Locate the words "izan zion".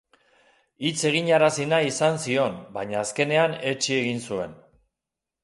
1.91-2.57